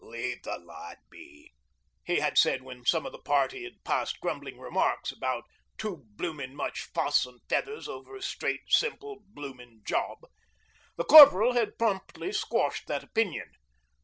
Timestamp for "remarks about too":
4.59-6.03